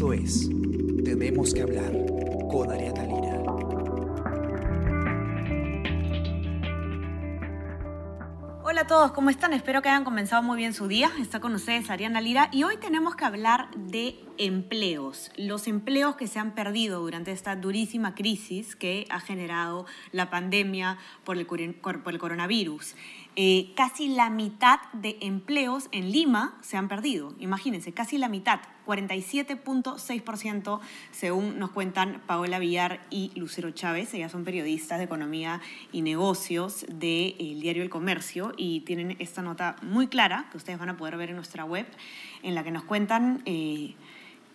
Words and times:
Esto 0.00 0.14
es 0.14 0.48
Tenemos 1.04 1.52
que 1.52 1.60
hablar 1.60 1.92
con 2.50 2.70
Ariana 2.70 3.04
Lira. 3.04 3.42
Hola 8.64 8.80
a 8.80 8.86
todos, 8.86 9.12
¿cómo 9.12 9.28
están? 9.28 9.52
Espero 9.52 9.82
que 9.82 9.90
hayan 9.90 10.04
comenzado 10.04 10.42
muy 10.42 10.56
bien 10.56 10.72
su 10.72 10.88
día. 10.88 11.10
Está 11.20 11.40
con 11.40 11.54
ustedes 11.54 11.90
Ariana 11.90 12.22
Lira 12.22 12.48
y 12.50 12.62
hoy 12.62 12.78
tenemos 12.78 13.14
que 13.14 13.26
hablar 13.26 13.68
de 13.76 14.24
empleos, 14.40 15.30
los 15.36 15.68
empleos 15.68 16.16
que 16.16 16.26
se 16.26 16.38
han 16.38 16.54
perdido 16.54 17.00
durante 17.00 17.30
esta 17.30 17.56
durísima 17.56 18.14
crisis 18.14 18.74
que 18.74 19.06
ha 19.10 19.20
generado 19.20 19.84
la 20.12 20.30
pandemia 20.30 20.96
por 21.24 21.36
el, 21.36 21.46
coronavirus. 21.46 22.94
Eh, 23.36 23.72
casi 23.76 24.08
la 24.08 24.30
mitad 24.30 24.80
de 24.94 25.18
empleos 25.20 25.88
en 25.92 26.10
Lima 26.10 26.58
se 26.62 26.78
han 26.78 26.88
perdido. 26.88 27.34
Imagínense, 27.38 27.92
casi 27.92 28.16
la 28.16 28.30
mitad, 28.30 28.60
47.6% 28.86 30.80
según 31.10 31.58
nos 31.58 31.70
cuentan 31.70 32.22
Paola 32.26 32.58
Villar 32.58 33.06
y 33.10 33.32
Lucero 33.38 33.70
Chávez. 33.72 34.14
Ellas 34.14 34.32
son 34.32 34.44
periodistas 34.44 34.98
de 34.98 35.04
economía 35.04 35.60
y 35.92 36.00
negocios 36.00 36.86
del 36.88 37.60
diario 37.60 37.82
El 37.82 37.90
Comercio 37.90 38.54
y 38.56 38.80
tienen 38.80 39.16
esta 39.18 39.42
nota 39.42 39.76
muy 39.82 40.08
clara 40.08 40.48
que 40.50 40.56
ustedes 40.56 40.78
van 40.78 40.88
a 40.88 40.96
poder 40.96 41.18
ver 41.18 41.28
en 41.28 41.36
nuestra 41.36 41.66
web 41.66 41.86
en 42.42 42.54
la 42.54 42.64
que 42.64 42.70
nos 42.70 42.84
cuentan... 42.84 43.42
Eh, 43.44 43.96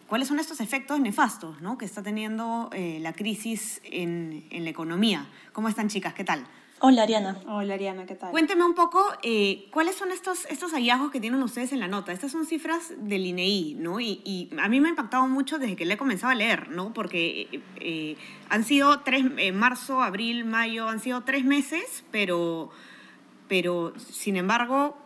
¿Cuáles 0.08 0.28
son 0.28 0.40
estos 0.40 0.60
efectos 0.62 1.00
nefastos 1.00 1.62
¿no? 1.62 1.78
que 1.78 1.86
está 1.86 2.04
teniendo 2.04 2.70
eh, 2.74 3.00
la 3.02 3.14
crisis 3.14 3.82
en, 3.84 4.46
en 4.52 4.64
la 4.64 4.70
economía? 4.70 5.28
¿Cómo 5.52 5.68
están 5.68 5.88
chicas? 5.88 6.14
¿Qué 6.14 6.24
tal? 6.24 6.46
Hola 6.80 7.04
Ariana. 7.04 7.40
Hola 7.48 7.76
Ariana, 7.76 8.06
¿qué 8.06 8.16
tal? 8.16 8.32
Cuénteme 8.32 8.66
un 8.66 8.76
poco 8.76 9.02
eh, 9.24 9.66
cuáles 9.72 9.96
son 9.96 10.12
estos, 10.12 10.46
estos 10.46 10.74
hallazgos 10.74 11.10
que 11.10 11.22
tienen 11.22 11.42
ustedes 11.42 11.72
en 11.72 11.80
la 11.80 11.88
nota. 11.88 12.12
Estas 12.12 12.34
son 12.34 12.46
cifras 12.46 12.94
del 12.98 13.26
INEI, 13.26 13.76
¿no? 13.80 14.02
Y, 14.02 14.50
a 14.62 14.68
mí 14.68 14.82
me 14.82 14.90
ha 14.90 14.92
impactado 14.92 15.26
mucho 15.28 15.58
desde 15.58 15.78
que 15.78 15.86
le 15.86 15.94
he 15.94 15.98
comenzado 15.98 16.32
a 16.32 16.36
leer, 16.36 16.70
¿no? 16.70 16.94
Porque 16.94 17.48
eh, 17.52 17.62
eh, 17.78 18.18
han 18.50 18.66
sido 18.66 19.00
tres, 19.00 19.24
marzo, 19.54 20.04
abril, 20.04 20.44
mayo, 20.44 20.90
han 20.90 21.00
sido 21.00 21.24
tres 21.24 21.46
meses, 21.46 22.04
pero, 22.12 22.72
pero 23.48 23.94
sin 23.98 24.36
embargo, 24.36 24.98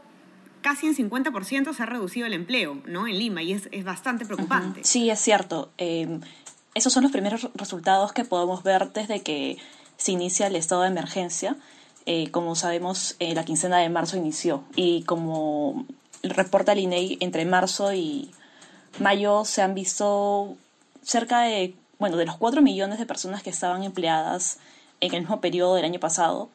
casi 0.62 0.88
en 0.88 0.96
50% 0.96 1.74
se 1.74 1.84
ha 1.84 1.86
reducido 1.86 2.28
el 2.28 2.34
empleo, 2.34 2.82
¿no? 2.86 3.08
En 3.08 3.18
Lima, 3.18 3.42
y 3.42 3.54
es, 3.54 3.70
es 3.72 3.84
bastante 3.84 4.26
preocupante. 4.26 4.82
Sí, 4.84 5.10
es 5.10 5.20
cierto. 5.20 5.72
esos 5.78 6.94
son 6.94 7.04
los 7.04 7.12
primeros 7.12 7.50
resultados 7.56 8.14
que 8.14 8.26
podemos 8.26 8.64
ver 8.64 8.92
desde 8.94 9.22
que 9.22 9.58
se 9.98 10.14
inicia 10.14 10.48
el 10.48 10.56
estado 10.56 10.82
de 10.82 10.88
emergencia. 10.88 11.56
Eh, 12.06 12.32
como 12.32 12.56
sabemos, 12.56 13.16
eh, 13.20 13.36
la 13.36 13.46
quincena 13.46 13.78
de 13.78 13.90
marzo 13.90 14.18
inició 14.18 14.64
y 14.76 15.04
como 15.04 15.86
reporta 16.24 16.72
el 16.72 16.80
INEI, 16.80 17.18
entre 17.20 17.46
marzo 17.46 17.94
y 17.94 18.32
mayo 18.98 19.46
se 19.46 19.62
han 19.62 19.76
visto 19.76 20.58
cerca 21.04 21.42
de, 21.42 21.76
bueno, 22.00 22.18
de 22.18 22.26
los 22.26 22.38
4 22.38 22.62
millones 22.62 22.98
de 22.98 23.06
personas 23.06 23.44
que 23.44 23.52
estaban 23.52 23.84
empleadas 23.84 24.58
en 25.02 25.14
el 25.14 25.22
mismo 25.22 25.40
periodo 25.40 25.76
del 25.76 25.86
año 25.86 26.00
pasado, 26.00 26.50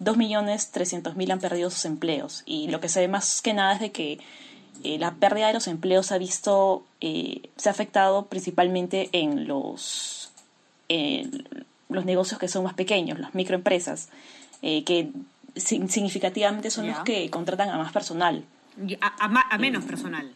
2.300.000 0.00 1.32
han 1.32 1.40
perdido 1.40 1.70
sus 1.70 1.84
empleos. 1.84 2.42
Y 2.46 2.68
lo 2.68 2.80
que 2.80 2.88
se 2.88 3.00
ve 3.00 3.08
más 3.08 3.42
que 3.42 3.54
nada 3.54 3.74
es 3.74 3.80
de 3.80 3.92
que 3.92 4.18
eh, 4.82 4.98
la 4.98 5.14
pérdida 5.14 5.48
de 5.48 5.54
los 5.54 5.66
empleos 5.66 6.10
ha 6.12 6.18
visto, 6.18 6.84
se 7.00 7.68
ha 7.68 7.72
afectado 7.72 8.26
principalmente 8.26 9.10
en 9.12 9.46
los, 9.46 10.32
los 11.90 12.04
negocios 12.04 12.38
que 12.38 12.48
son 12.48 12.64
más 12.64 12.74
pequeños, 12.74 13.18
las 13.18 13.34
microempresas, 13.34 14.08
eh, 14.62 14.84
que 14.84 15.10
significativamente 15.56 16.70
son 16.70 16.86
los 16.86 17.00
que 17.00 17.28
contratan 17.28 17.68
a 17.68 17.76
más 17.76 17.92
personal. 17.92 18.44
A, 19.00 19.58
menos 19.58 19.84
personal. 19.84 20.32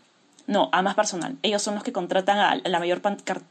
No, 0.46 0.68
a 0.72 0.82
más 0.82 0.94
personal. 0.94 1.38
Ellos 1.42 1.62
son 1.62 1.74
los 1.74 1.82
que 1.82 1.92
contratan 1.92 2.38
a 2.38 2.68
la 2.68 2.78
mayor, 2.78 3.00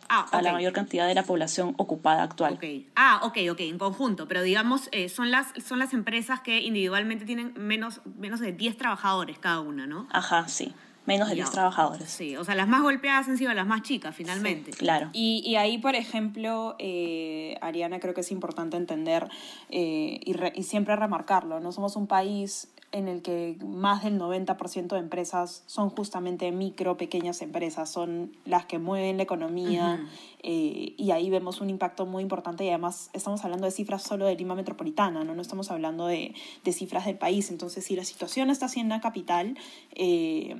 ah, 0.09 0.27
a 0.31 0.41
la 0.41 0.53
mayor 0.53 0.73
cantidad 0.73 1.07
de 1.07 1.15
la 1.15 1.23
población 1.23 1.73
ocupada 1.77 2.23
actual. 2.23 2.59
Ah, 2.95 3.21
ok, 3.23 3.37
ok, 3.51 3.59
en 3.61 3.77
conjunto. 3.77 4.27
Pero 4.27 4.43
digamos, 4.43 4.89
eh, 4.91 5.09
son, 5.09 5.31
las, 5.31 5.47
son 5.65 5.79
las 5.79 5.93
empresas 5.93 6.41
que 6.41 6.61
individualmente 6.61 7.25
tienen 7.25 7.53
menos, 7.57 8.01
menos 8.17 8.39
de 8.39 8.51
10 8.51 8.77
trabajadores 8.77 9.39
cada 9.39 9.59
una, 9.59 9.87
¿no? 9.87 10.07
Ajá, 10.11 10.47
sí 10.47 10.73
menos 11.05 11.27
de 11.29 11.35
10 11.35 11.51
trabajadores. 11.51 12.09
Sí, 12.09 12.37
o 12.37 12.43
sea, 12.43 12.55
las 12.55 12.67
más 12.67 12.81
golpeadas 12.81 13.27
han 13.27 13.37
sido 13.37 13.53
las 13.53 13.67
más 13.67 13.81
chicas, 13.81 14.15
finalmente. 14.15 14.71
claro. 14.71 15.09
Y, 15.13 15.43
y, 15.45 15.55
ahí, 15.57 15.77
por 15.77 15.95
ejemplo, 15.95 16.75
eh, 16.79 17.57
Ariana, 17.61 17.99
creo 17.99 18.13
que 18.13 18.21
es 18.21 18.31
importante 18.31 18.77
entender 18.77 19.27
eh, 19.69 20.19
y, 20.23 20.35
y, 20.55 20.63
siempre 20.63 20.95
remarcarlo, 20.95 21.59
no 21.59 21.71
somos 21.71 21.95
un 21.95 22.07
país 22.07 22.69
en 22.93 23.07
el 23.07 23.21
que 23.21 23.57
más 23.65 24.03
del 24.03 24.19
90% 24.19 24.87
de 24.87 24.99
empresas 24.99 25.63
son 25.67 25.89
justamente 25.89 26.51
micro, 26.51 26.97
pequeñas 26.97 27.41
empresas, 27.41 27.89
son 27.89 28.35
las 28.45 28.65
que 28.65 28.79
mueven 28.79 29.17
la 29.17 29.23
economía 29.23 30.07
eh, 30.41 30.93
y 30.97 31.11
ahí 31.11 31.29
vemos 31.29 31.61
un 31.61 31.69
impacto 31.69 32.05
muy 32.05 32.23
importante 32.23 32.63
y 32.63 32.69
además 32.69 33.09
estamos 33.13 33.43
hablando 33.43 33.65
de 33.65 33.71
cifras 33.71 34.03
solo 34.03 34.25
de 34.25 34.35
Lima 34.35 34.55
Metropolitana, 34.55 35.23
no, 35.23 35.35
no 35.35 35.41
estamos 35.41 35.71
hablando 35.71 36.07
de, 36.07 36.33
de 36.63 36.73
cifras 36.73 37.05
del 37.05 37.17
país. 37.17 37.49
Entonces, 37.49 37.83
si 37.85 37.95
la 37.95 38.03
situación 38.03 38.49
está 38.49 38.63
en 38.75 38.89
la 38.89 39.01
capital, 39.01 39.57
eh, 39.95 40.55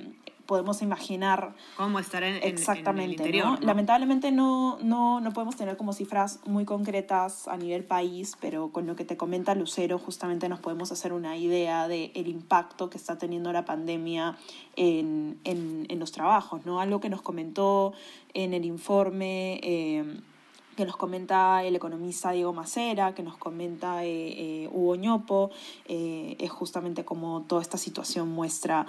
podemos 0.46 0.82
imaginar 0.82 1.54
cómo 1.76 1.98
estar 1.98 2.22
en, 2.22 2.36
exactamente, 2.42 3.04
el 3.04 3.12
interior. 3.12 3.62
Lamentablemente 3.62 4.32
no, 4.32 4.78
no, 4.82 5.20
no 5.20 5.32
podemos 5.32 5.56
tener 5.56 5.76
como 5.76 5.92
cifras 5.92 6.40
muy 6.46 6.64
concretas 6.64 7.48
a 7.48 7.56
nivel 7.56 7.84
país, 7.84 8.36
pero 8.40 8.70
con 8.70 8.86
lo 8.86 8.96
que 8.96 9.04
te 9.04 9.16
comenta 9.16 9.54
Lucero 9.54 9.98
justamente 9.98 10.48
nos 10.48 10.60
podemos 10.60 10.92
hacer 10.92 11.12
una 11.12 11.36
idea 11.36 11.88
de 11.88 12.12
el 12.14 12.28
impacto 12.28 12.90
que 12.90 12.98
está 12.98 13.18
teniendo 13.18 13.52
la 13.52 13.64
pandemia 13.64 14.36
en, 14.76 15.38
en, 15.44 15.86
en 15.88 15.98
los 15.98 16.12
trabajos, 16.12 16.64
¿no? 16.66 16.80
Algo 16.80 17.00
que 17.00 17.08
nos 17.08 17.22
comentó 17.22 17.92
en 18.34 18.52
el 18.54 18.64
informe 18.64 19.60
eh, 19.62 20.20
que 20.74 20.84
nos 20.84 20.96
comenta 20.96 21.62
el 21.64 21.76
economista 21.76 22.32
Diego 22.32 22.52
Macera, 22.52 23.14
que 23.14 23.22
nos 23.22 23.36
comenta 23.36 24.04
eh, 24.04 24.64
eh, 24.64 24.68
Hugo 24.72 24.96
Ñopo, 24.96 25.50
eh, 25.86 26.36
es 26.38 26.50
justamente 26.50 27.04
como 27.04 27.42
toda 27.42 27.62
esta 27.62 27.78
situación 27.78 28.28
muestra 28.28 28.86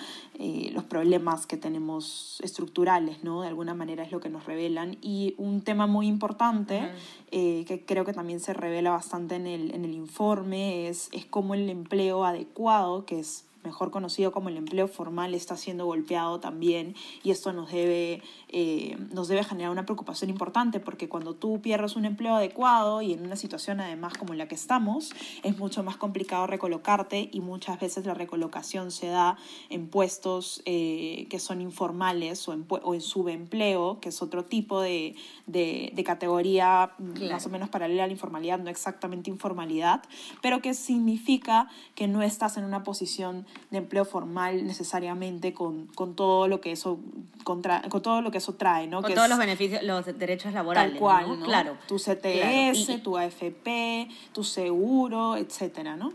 los 0.73 0.83
problemas 0.83 1.47
que 1.47 1.55
tenemos 1.55 2.39
estructurales, 2.43 3.23
¿no? 3.23 3.41
De 3.41 3.47
alguna 3.47 3.73
manera 3.73 4.03
es 4.03 4.11
lo 4.11 4.19
que 4.19 4.29
nos 4.29 4.45
revelan. 4.45 4.97
Y 5.01 5.33
un 5.37 5.61
tema 5.61 5.87
muy 5.87 6.07
importante, 6.07 6.91
que 7.31 7.83
creo 7.85 8.03
que 8.03 8.13
también 8.13 8.39
se 8.39 8.53
revela 8.53 8.91
bastante 8.91 9.35
en 9.35 9.47
el, 9.47 9.73
en 9.73 9.85
el 9.85 9.93
informe, 9.93 10.89
es, 10.89 11.09
es 11.13 11.25
cómo 11.25 11.53
el 11.53 11.69
empleo 11.69 12.25
adecuado, 12.25 13.05
que 13.05 13.19
es 13.19 13.44
mejor 13.65 13.91
conocido 13.91 14.31
como 14.31 14.49
el 14.49 14.57
empleo 14.57 14.87
formal, 14.87 15.33
está 15.33 15.57
siendo 15.57 15.85
golpeado 15.85 16.39
también 16.39 16.95
y 17.23 17.31
esto 17.31 17.51
nos 17.53 17.71
debe, 17.71 18.21
eh, 18.49 18.97
nos 19.11 19.27
debe 19.27 19.43
generar 19.43 19.71
una 19.71 19.85
preocupación 19.85 20.29
importante 20.29 20.79
porque 20.79 21.09
cuando 21.09 21.33
tú 21.33 21.61
pierdes 21.61 21.95
un 21.95 22.05
empleo 22.05 22.35
adecuado 22.35 23.01
y 23.01 23.13
en 23.13 23.25
una 23.25 23.35
situación 23.35 23.79
además 23.79 24.13
como 24.17 24.33
en 24.33 24.39
la 24.39 24.47
que 24.47 24.55
estamos, 24.55 25.11
es 25.43 25.57
mucho 25.57 25.83
más 25.83 25.97
complicado 25.97 26.47
recolocarte 26.47 27.29
y 27.31 27.41
muchas 27.41 27.79
veces 27.79 28.05
la 28.05 28.13
recolocación 28.13 28.91
se 28.91 29.07
da 29.07 29.37
en 29.69 29.87
puestos 29.87 30.61
eh, 30.65 31.27
que 31.29 31.39
son 31.39 31.61
informales 31.61 32.47
o 32.47 32.53
en, 32.53 32.65
o 32.69 32.93
en 32.93 33.01
subempleo, 33.01 33.99
que 33.99 34.09
es 34.09 34.21
otro 34.21 34.45
tipo 34.45 34.81
de, 34.81 35.15
de, 35.47 36.03
categoría 36.05 36.91
más 36.99 37.45
o 37.47 37.49
menos 37.49 37.69
paralela 37.69 38.03
a 38.03 38.07
la 38.07 38.13
informalidad, 38.13 38.59
no 38.59 38.69
exactamente 38.69 39.31
informalidad, 39.31 40.03
pero 40.41 40.61
que 40.61 40.73
significa 40.75 41.67
que 41.95 42.07
no 42.07 42.21
estás 42.21 42.57
en 42.57 42.63
una 42.63 42.83
posición 42.83 43.45
de 43.71 43.77
empleo 43.79 44.05
formal 44.05 44.65
necesariamente 44.65 45.53
con, 45.53 45.87
con 45.87 46.15
todo 46.15 46.47
lo 46.47 46.61
que 46.61 46.71
eso 46.71 46.99
contra, 47.43 47.81
con 47.89 48.01
todo 48.01 48.21
lo 48.21 48.31
que 48.31 48.39
eso 48.39 48.55
trae, 48.55 48.87
¿no? 48.87 49.01
Con 49.01 49.13
todos 49.13 49.29
los 49.29 49.37
beneficios, 49.37 49.83
los 49.83 50.05
derechos 50.17 50.53
laborales. 50.53 50.93
Tal 50.93 50.99
cual, 50.99 51.39
Claro. 51.43 51.77
Tu 51.87 51.97
CTS, 51.97 53.01
tu 53.03 53.17
AFP, 53.17 54.09
tu 54.33 54.43
seguro, 54.43 55.37
etcétera, 55.37 55.95
¿no? 55.95 56.13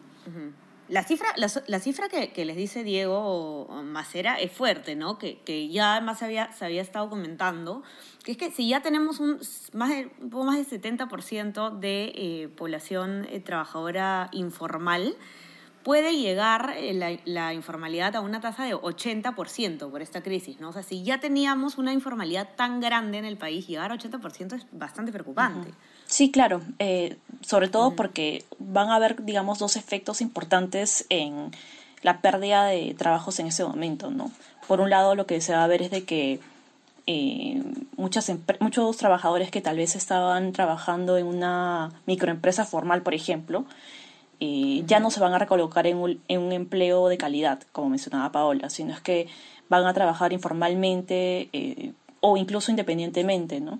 La 0.89 1.05
cifra, 1.05 1.29
la, 1.37 1.79
cifra 1.79 2.09
que, 2.09 2.33
que, 2.33 2.45
les 2.45 2.57
dice 2.57 2.83
Diego 2.83 3.69
Macera 3.85 4.41
es 4.41 4.51
fuerte, 4.51 4.97
¿no? 4.97 5.19
Que, 5.19 5.39
que 5.39 5.69
ya 5.69 5.93
además 5.93 6.19
se 6.19 6.25
había, 6.25 6.53
se 6.53 6.65
había 6.65 6.83
estado 6.83 7.09
comentando, 7.09 7.85
que 8.25 8.33
es 8.33 8.39
que 8.39 8.51
si 8.51 8.69
ya 8.69 8.83
tenemos 8.83 9.21
un, 9.21 9.39
más 9.73 9.91
de, 9.91 10.11
un 10.21 10.31
poco 10.31 10.45
más 10.47 10.57
del 10.57 10.81
70% 10.81 11.79
de 11.79 12.13
eh, 12.17 12.49
población 12.57 13.25
eh, 13.31 13.39
trabajadora 13.39 14.31
informal, 14.33 15.17
puede 15.83 16.17
llegar 16.17 16.75
eh, 16.77 17.21
la, 17.25 17.55
informalidad 17.55 18.17
a 18.17 18.21
una 18.21 18.41
tasa 18.41 18.65
de 18.65 18.75
80% 18.75 19.91
por 19.91 20.03
esta 20.03 20.23
crisis, 20.23 20.61
¿no? 20.61 20.71
O 20.71 20.73
sea, 20.73 20.83
si 20.83 21.03
ya 21.03 21.21
teníamos 21.21 21.79
una 21.79 21.93
informalidad 21.93 22.49
tan 22.57 22.81
grande 22.81 23.19
en 23.19 23.25
el 23.25 23.37
país, 23.37 23.67
llegar 23.67 23.93
a 23.93 23.97
80% 23.97 24.57
es 24.57 24.67
bastante 24.73 25.13
preocupante. 25.13 25.73
Sí, 26.07 26.31
claro, 26.31 26.61
eh, 26.79 27.17
sobre 27.41 27.69
todo 27.69 27.95
porque 27.95 28.45
van 28.59 28.89
a 28.89 28.97
haber, 28.97 29.25
digamos, 29.25 29.59
dos 29.59 29.77
efectos 29.77 30.21
importantes 30.21 31.07
en 31.09 31.51
la 32.03 32.21
pérdida 32.21 32.67
de 32.67 32.95
trabajos 32.95 33.39
en 33.39 33.47
ese 33.47 33.65
momento, 33.65 34.11
¿no? 34.11 34.31
Por 34.67 34.81
un 34.81 34.91
lado, 34.91 35.15
lo 35.15 35.27
que 35.27 35.41
se 35.41 35.53
va 35.53 35.65
a 35.65 35.67
ver 35.67 35.83
es 35.83 35.91
de 35.91 36.05
que 36.05 36.41
eh, 37.07 37.63
muchas 37.97 38.31
muchos 38.61 38.97
trabajadores 38.97 39.51
que 39.51 39.61
tal 39.61 39.77
vez 39.77 39.97
estaban 39.97 40.53
trabajando 40.53 41.17
en 41.17 41.27
una 41.27 41.91
microempresa 42.07 42.65
formal, 42.65 43.03
por 43.03 43.15
ejemplo, 43.15 43.65
eh, 44.41 44.83
ya 44.87 45.01
no 45.01 45.11
se 45.11 45.21
van 45.21 45.35
a 45.35 45.39
recolocar 45.39 45.87
en 45.87 45.99
un, 45.99 46.21
en 46.29 46.41
un, 46.41 46.53
empleo 46.53 47.09
de 47.09 47.19
calidad, 47.19 47.63
como 47.73 47.91
mencionaba 47.91 48.33
Paola, 48.33 48.71
sino 48.71 48.95
es 48.95 49.01
que 49.01 49.29
van 49.69 49.87
a 49.87 49.95
trabajar 49.95 50.33
informalmente, 50.33 51.49
eh, 51.53 51.93
o 52.21 52.37
incluso 52.37 52.71
independientemente, 52.71 53.61
¿no? 53.61 53.79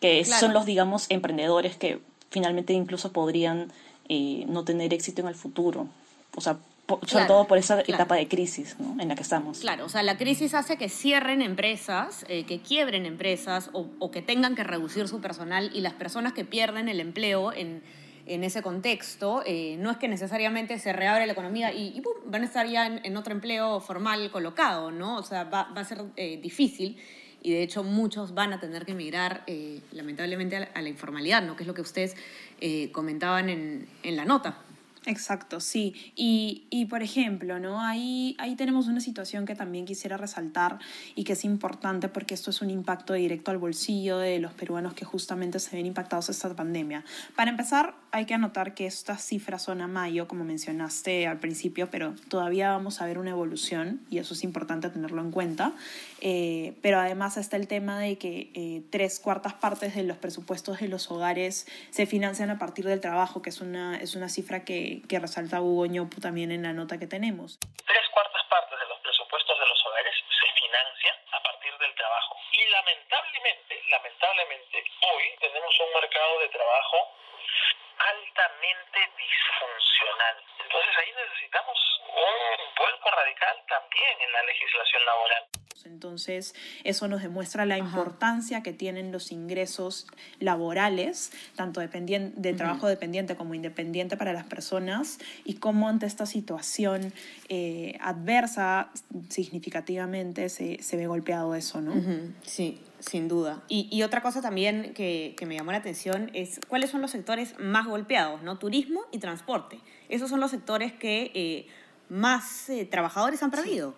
Que 0.00 0.24
son 0.24 0.52
los, 0.52 0.66
digamos, 0.66 1.06
emprendedores 1.10 1.76
que 1.76 2.00
finalmente 2.30 2.72
incluso 2.72 3.12
podrían 3.12 3.72
eh, 4.08 4.44
no 4.48 4.64
tener 4.64 4.92
éxito 4.94 5.22
en 5.22 5.28
el 5.28 5.34
futuro. 5.34 5.88
O 6.34 6.40
sea, 6.40 6.58
sobre 7.06 7.24
todo 7.24 7.46
por 7.46 7.58
esa 7.58 7.80
etapa 7.80 8.14
de 8.14 8.28
crisis 8.28 8.76
¿no? 8.78 9.00
en 9.00 9.08
la 9.08 9.16
que 9.16 9.22
estamos. 9.22 9.58
Claro, 9.58 9.86
o 9.86 9.88
sea, 9.88 10.02
la 10.02 10.16
crisis 10.16 10.54
hace 10.54 10.76
que 10.76 10.88
cierren 10.88 11.42
empresas, 11.42 12.24
eh, 12.28 12.44
que 12.44 12.60
quiebren 12.60 13.06
empresas 13.06 13.70
o, 13.72 13.88
o, 13.98 14.10
que 14.10 14.22
tengan 14.22 14.54
que 14.54 14.62
reducir 14.62 15.08
su 15.08 15.20
personal 15.20 15.70
y 15.74 15.80
las 15.80 15.94
personas 15.94 16.32
que 16.32 16.44
pierden 16.44 16.88
el 16.88 17.00
empleo 17.00 17.52
en, 17.52 17.82
en 18.26 18.44
ese 18.44 18.62
contexto, 18.62 19.42
eh, 19.46 19.76
no 19.78 19.90
es 19.90 19.96
que 19.96 20.08
necesariamente 20.08 20.78
se 20.78 20.92
reabre 20.92 21.26
la 21.26 21.32
economía 21.32 21.72
y, 21.72 22.02
van 22.26 22.42
a 22.42 22.44
estar 22.44 22.66
ya 22.66 22.86
en, 22.86 23.16
otro 23.16 23.32
empleo 23.32 23.80
formal 23.80 24.30
colocado, 24.30 24.90
¿no? 24.90 25.16
O 25.16 25.22
sea, 25.22 25.44
va, 25.44 25.62
a 25.74 25.84
ser 25.84 26.04
eh, 26.16 26.38
difícil 26.42 26.98
y 27.42 27.52
de 27.52 27.62
hecho 27.62 27.84
muchos 27.84 28.34
van 28.34 28.52
a 28.52 28.60
tener 28.60 28.84
que 28.84 28.92
emigrar 28.92 29.44
lamentablemente 29.92 30.56
a 30.56 30.82
la, 30.82 30.88
informalidad, 30.88 31.42
¿no? 31.42 31.54
Que 31.54 31.62
es 31.62 31.66
lo 31.68 31.74
que 31.74 31.82
ustedes 31.82 32.16
comentaban 32.92 33.48
en, 33.48 33.88
en 34.02 34.16
la 34.16 34.24
nota. 34.24 34.65
Exacto, 35.06 35.60
sí. 35.60 35.94
Y, 36.16 36.66
y, 36.68 36.86
por 36.86 37.00
ejemplo, 37.00 37.60
¿no? 37.60 37.80
Ahí, 37.80 38.34
ahí 38.38 38.56
tenemos 38.56 38.88
una 38.88 39.00
situación 39.00 39.46
que 39.46 39.54
también 39.54 39.84
quisiera 39.86 40.16
resaltar 40.16 40.80
y 41.14 41.22
que 41.22 41.34
es 41.34 41.44
importante 41.44 42.08
porque 42.08 42.34
esto 42.34 42.50
es 42.50 42.60
un 42.60 42.70
impacto 42.70 43.12
directo 43.12 43.52
al 43.52 43.58
bolsillo 43.58 44.18
de 44.18 44.40
los 44.40 44.52
peruanos 44.52 44.94
que 44.94 45.04
justamente 45.04 45.60
se 45.60 45.76
ven 45.76 45.86
impactados 45.86 46.28
esta 46.28 46.52
pandemia. 46.56 47.04
Para 47.36 47.52
empezar, 47.52 47.94
hay 48.10 48.24
que 48.24 48.34
anotar 48.34 48.74
que 48.74 48.86
estas 48.86 49.22
cifras 49.22 49.62
son 49.62 49.80
a 49.80 49.86
mayo, 49.86 50.26
como 50.26 50.42
mencionaste 50.42 51.28
al 51.28 51.38
principio, 51.38 51.88
pero 51.88 52.14
todavía 52.28 52.70
vamos 52.70 53.00
a 53.00 53.06
ver 53.06 53.18
una 53.18 53.30
evolución 53.30 54.00
y 54.10 54.18
eso 54.18 54.34
es 54.34 54.42
importante 54.42 54.90
tenerlo 54.90 55.20
en 55.20 55.30
cuenta. 55.30 55.72
Eh, 56.20 56.76
pero 56.82 56.98
además 56.98 57.36
está 57.36 57.56
el 57.56 57.68
tema 57.68 58.00
de 58.00 58.18
que 58.18 58.50
eh, 58.54 58.82
tres 58.90 59.20
cuartas 59.20 59.54
partes 59.54 59.94
de 59.94 60.02
los 60.02 60.16
presupuestos 60.16 60.80
de 60.80 60.88
los 60.88 61.10
hogares 61.12 61.66
se 61.90 62.06
financian 62.06 62.50
a 62.50 62.58
partir 62.58 62.86
del 62.86 63.00
trabajo, 63.00 63.42
que 63.42 63.50
es 63.50 63.60
una, 63.60 63.96
es 63.98 64.16
una 64.16 64.28
cifra 64.28 64.64
que, 64.64 64.95
que 65.08 65.18
resalta 65.18 65.60
Hugo 65.60 65.86
Ñopu 65.86 66.20
también 66.20 66.52
en 66.52 66.62
la 66.62 66.72
nota 66.72 66.98
que 66.98 67.06
tenemos. 67.06 67.58
Tres 67.86 68.06
cuartas 68.12 68.42
partes 68.48 68.78
de 68.78 68.86
los 68.86 68.98
presupuestos 69.00 69.58
de 69.58 69.66
los 69.66 69.86
hogares 69.86 70.14
se 70.14 70.48
financian 70.60 71.16
a 71.32 71.42
partir 71.42 71.72
del 71.78 71.94
trabajo. 71.94 72.36
Y 72.52 72.70
lamentablemente, 72.70 73.82
lamentablemente, 73.90 74.84
hoy 75.00 75.24
tenemos 75.40 75.80
un 75.80 76.00
mercado 76.00 76.40
de 76.40 76.48
trabajo 76.48 76.96
altamente 77.98 79.00
disfuncional. 79.16 80.36
Entonces 80.96 81.04
ahí 81.04 81.12
necesitamos 81.28 81.76
un 82.08 82.74
vuelco 82.78 83.10
radical 83.10 83.56
también 83.68 84.20
en 84.20 84.32
la 84.32 84.42
legislación 84.44 85.04
laboral. 85.04 85.44
Entonces, 85.84 86.54
eso 86.84 87.06
nos 87.06 87.22
demuestra 87.22 87.64
la 87.64 87.78
importancia 87.78 88.62
que 88.62 88.72
tienen 88.72 89.12
los 89.12 89.30
ingresos 89.30 90.06
laborales, 90.40 91.32
tanto 91.54 91.80
de 91.80 92.54
trabajo 92.54 92.88
dependiente 92.88 93.36
como 93.36 93.54
independiente 93.54 94.16
para 94.16 94.32
las 94.32 94.46
personas, 94.46 95.18
y 95.44 95.54
cómo 95.54 95.88
ante 95.88 96.06
esta 96.06 96.26
situación 96.26 97.12
eh, 97.48 97.96
adversa 98.00 98.90
significativamente 99.30 100.48
se, 100.48 100.82
se, 100.82 100.96
ve 100.96 101.06
golpeado 101.06 101.54
eso, 101.54 101.80
¿no? 101.80 101.94
Sí, 102.42 102.82
sin 103.00 103.28
duda. 103.28 103.62
Y, 103.68 103.88
y, 103.90 104.02
otra 104.02 104.22
cosa 104.22 104.40
también 104.40 104.92
que, 104.94 105.34
que, 105.36 105.46
me 105.46 105.54
llamó 105.54 105.72
la 105.72 105.78
atención 105.78 106.30
es 106.34 106.60
cuáles 106.68 106.90
son 106.90 107.02
los 107.02 107.10
sectores 107.10 107.54
más 107.58 107.86
golpeados, 107.86 108.42
¿no? 108.42 108.58
Turismo 108.58 109.02
y 109.12 109.18
transporte. 109.18 109.80
Esos 110.08 110.30
son 110.30 110.40
los 110.40 110.50
sectores 110.50 110.92
que 110.92 111.30
eh, 111.34 111.66
más 112.08 112.68
eh, 112.68 112.84
trabajadores 112.84 113.42
han 113.42 113.50
perdido. 113.50 113.94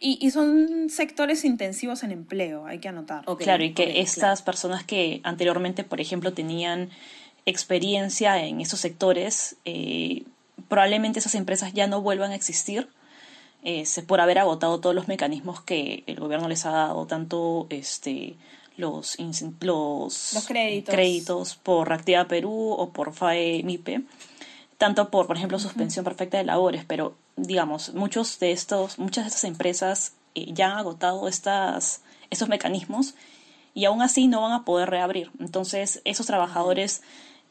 Y, 0.00 0.18
y, 0.20 0.30
son 0.30 0.90
sectores 0.90 1.44
intensivos 1.44 2.02
en 2.02 2.10
empleo, 2.10 2.66
hay 2.66 2.78
que 2.80 2.88
anotar. 2.88 3.24
claro, 3.38 3.62
y 3.62 3.72
que 3.72 4.00
estas 4.00 4.42
personas 4.42 4.82
que 4.82 5.20
anteriormente, 5.22 5.84
por 5.84 6.00
ejemplo, 6.00 6.32
tenían 6.32 6.90
experiencia 7.46 8.42
en 8.44 8.60
esos 8.60 8.80
sectores, 8.80 9.56
eh, 9.64 10.24
probablemente 10.68 11.20
esas 11.20 11.34
empresas 11.34 11.72
ya 11.72 11.86
no 11.86 12.02
vuelvan 12.02 12.32
a 12.32 12.34
existir 12.34 12.88
eh, 13.62 13.84
por 14.06 14.20
haber 14.20 14.38
agotado 14.38 14.80
todos 14.80 14.94
los 14.94 15.08
mecanismos 15.08 15.60
que 15.60 16.04
el 16.06 16.18
gobierno 16.18 16.48
les 16.48 16.66
ha 16.66 16.70
dado, 16.70 17.06
tanto 17.06 17.66
este, 17.70 18.36
los, 18.76 19.16
los, 19.60 20.34
los 20.34 20.46
créditos. 20.46 20.94
créditos 20.94 21.54
por 21.56 21.88
Reactiva 21.88 22.26
Perú 22.26 22.70
o 22.70 22.90
por 22.90 23.12
FAE-MIPE 23.12 24.02
tanto 24.82 25.10
por, 25.10 25.28
por 25.28 25.36
ejemplo, 25.36 25.60
suspensión 25.60 26.04
perfecta 26.04 26.38
de 26.38 26.44
labores, 26.44 26.84
pero 26.84 27.14
digamos, 27.36 27.94
muchos 27.94 28.40
de 28.40 28.50
estos, 28.50 28.98
muchas 28.98 29.22
de 29.22 29.28
estas 29.28 29.44
empresas 29.44 30.14
eh, 30.34 30.52
ya 30.52 30.72
han 30.72 30.78
agotado 30.78 31.28
estas, 31.28 32.02
estos 32.30 32.48
mecanismos 32.48 33.14
y 33.74 33.84
aún 33.84 34.02
así 34.02 34.26
no 34.26 34.42
van 34.42 34.50
a 34.50 34.64
poder 34.64 34.90
reabrir. 34.90 35.30
Entonces, 35.38 36.02
esos 36.04 36.26
trabajadores... 36.26 37.02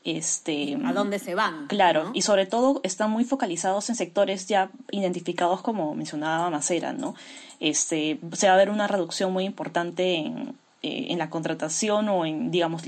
Este, 0.04 0.78
¿A 0.84 0.94
dónde 0.94 1.20
se 1.20 1.36
van? 1.36 1.68
Claro, 1.68 2.10
y 2.14 2.24
sobre 2.24 2.48
todo 2.48 2.82
están 2.84 3.12
muy 3.12 3.24
focalizados 3.24 3.88
en 3.90 3.96
sectores 3.96 4.48
ya 4.48 4.72
identificados 4.90 5.62
como 5.62 5.94
mencionaba 5.94 6.50
Macera, 6.50 6.92
¿no? 6.92 7.14
Este, 7.60 8.20
se 8.34 8.48
va 8.48 8.54
a 8.56 8.58
ver 8.58 8.72
una 8.72 8.88
reducción 8.88 9.32
muy 9.32 9.46
importante 9.46 10.16
en, 10.16 10.56
eh, 10.82 11.08
en 11.10 11.20
la 11.20 11.30
contratación 11.30 12.10
o 12.10 12.26
en, 12.26 12.50
digamos, 12.50 12.82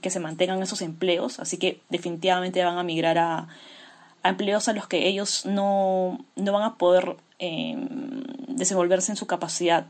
que 0.00 0.10
se 0.10 0.20
mantengan 0.20 0.62
esos 0.62 0.82
empleos, 0.82 1.40
así 1.40 1.56
que 1.56 1.80
definitivamente 1.88 2.62
van 2.62 2.78
a 2.78 2.84
migrar 2.84 3.18
a, 3.18 3.48
a 4.22 4.28
empleos 4.28 4.68
a 4.68 4.72
los 4.72 4.86
que 4.86 5.08
ellos 5.08 5.44
no, 5.44 6.24
no 6.36 6.52
van 6.52 6.62
a 6.62 6.76
poder 6.76 7.16
em, 7.40 8.22
desenvolverse 8.46 9.10
en 9.10 9.16
su 9.16 9.26
capacidad 9.26 9.86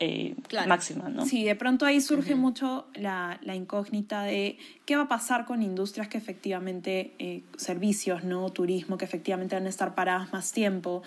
eh, 0.00 0.34
máxima. 0.66 1.10
¿no? 1.10 1.26
Sí, 1.26 1.44
de 1.44 1.54
pronto 1.54 1.84
ahí 1.84 2.00
surge 2.00 2.34
mucho 2.34 2.86
la, 2.94 3.38
la, 3.42 3.54
incógnita 3.54 4.22
de 4.22 4.56
qué 4.86 4.96
va 4.96 5.02
a 5.02 5.08
pasar 5.08 5.44
con 5.44 5.62
industrias 5.62 6.08
que 6.08 6.16
efectivamente, 6.16 7.12
eh, 7.18 7.42
servicios, 7.56 8.24
¿no? 8.24 8.48
turismo, 8.48 8.96
que 8.96 9.04
efectivamente 9.04 9.54
van 9.56 9.66
a 9.66 9.68
estar 9.68 9.94
paradas 9.94 10.32
más 10.32 10.52
tiempo 10.52 11.02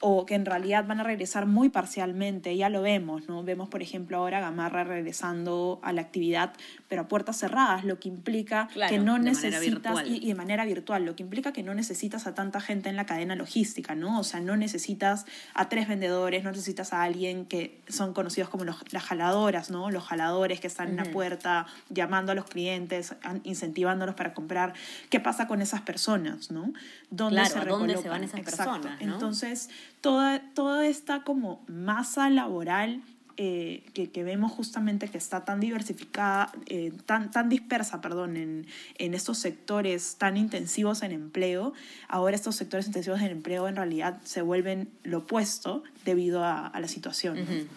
o 0.00 0.26
que 0.26 0.34
en 0.34 0.46
realidad 0.46 0.86
van 0.86 1.00
a 1.00 1.02
regresar 1.02 1.46
muy 1.46 1.70
parcialmente, 1.70 2.56
ya 2.56 2.68
lo 2.68 2.82
vemos, 2.82 3.28
¿no? 3.28 3.42
Vemos, 3.42 3.68
por 3.68 3.82
ejemplo, 3.82 4.18
ahora 4.18 4.40
Gamarra 4.40 4.84
regresando 4.84 5.80
a 5.82 5.92
la 5.92 6.02
actividad, 6.02 6.52
pero 6.88 7.02
a 7.02 7.08
puertas 7.08 7.38
cerradas, 7.38 7.84
lo 7.84 7.98
que 7.98 8.08
implica 8.08 8.68
que 8.88 8.98
no 8.98 9.18
necesitas, 9.18 10.06
y, 10.06 10.24
y, 10.24 10.28
de 10.28 10.34
manera 10.34 10.64
virtual, 10.64 11.04
lo 11.04 11.16
que 11.16 11.24
implica 11.24 11.52
que 11.52 11.62
no 11.62 11.74
necesitas 11.74 12.26
a 12.26 12.34
tanta 12.34 12.60
gente 12.60 12.88
en 12.88 12.96
la 12.96 13.06
cadena 13.06 13.34
logística, 13.34 13.94
¿no? 13.96 14.20
O 14.20 14.24
sea, 14.24 14.40
no 14.40 14.56
necesitas 14.56 15.26
a 15.54 15.68
tres 15.68 15.88
vendedores, 15.88 16.44
no 16.44 16.50
necesitas 16.50 16.92
a 16.92 17.02
alguien 17.02 17.44
que 17.46 17.80
son 17.88 18.12
conocidos 18.14 18.48
como 18.50 18.64
los, 18.64 18.76
las 18.92 19.02
jaladoras, 19.02 19.70
¿no? 19.70 19.90
Los 19.90 20.04
jaladores 20.04 20.60
que 20.60 20.68
están 20.68 20.88
en 20.88 20.96
la 20.96 21.04
puerta 21.04 21.66
llamando 21.88 22.32
a 22.32 22.34
los 22.36 22.44
clientes, 22.44 23.14
incentivándolos 23.42 24.14
para 24.14 24.32
comprar. 24.32 24.74
¿Qué 25.10 25.18
pasa 25.18 25.48
con 25.48 25.60
esas 25.60 25.80
personas, 25.80 26.50
¿no? 26.50 26.72
¿Dónde 27.10 27.44
se 27.46 27.58
¿dónde 27.64 27.96
se 27.96 28.08
van 28.08 28.24
esas 28.24 28.40
personas? 28.40 29.00
Entonces, 29.00 29.70
toda, 30.00 30.40
toda 30.54 30.86
esta 30.86 31.22
como 31.22 31.64
masa 31.68 32.30
laboral 32.30 33.02
eh, 33.40 33.84
que, 33.94 34.10
que, 34.10 34.24
vemos 34.24 34.50
justamente 34.50 35.06
que 35.06 35.16
está 35.16 35.44
tan 35.44 35.60
diversificada, 35.60 36.50
eh, 36.66 36.92
tan, 37.06 37.30
tan 37.30 37.48
dispersa, 37.48 38.00
perdón, 38.00 38.36
en, 38.36 38.66
en, 38.96 39.14
estos 39.14 39.38
sectores 39.38 40.16
tan 40.18 40.36
intensivos 40.36 41.04
en 41.04 41.12
empleo, 41.12 41.72
ahora 42.08 42.34
estos 42.34 42.56
sectores 42.56 42.88
intensivos 42.88 43.20
en 43.20 43.30
empleo 43.30 43.68
en 43.68 43.76
realidad 43.76 44.20
se 44.24 44.42
vuelven 44.42 44.88
lo 45.04 45.18
opuesto 45.18 45.84
debido 46.04 46.42
a, 46.42 46.66
a 46.66 46.80
la 46.80 46.88
situación. 46.88 47.68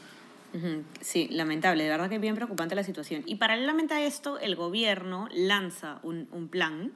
Sí, 0.99 1.27
lamentable, 1.29 1.83
de 1.83 1.89
verdad 1.91 2.09
que 2.09 2.15
es 2.15 2.21
bien 2.21 2.35
preocupante 2.35 2.73
la 2.73 2.83
situación. 2.83 3.21
Y 3.27 3.35
paralelamente 3.35 3.93
a 3.93 4.03
esto, 4.03 4.39
el 4.39 4.55
gobierno 4.55 5.29
lanza 5.31 5.99
un, 6.01 6.27
un 6.31 6.47
plan 6.47 6.91